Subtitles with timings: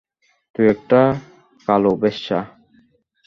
[0.55, 1.01] তুই একটা
[1.67, 2.39] কালো বেশ্যা!